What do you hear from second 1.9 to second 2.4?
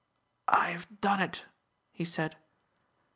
he said.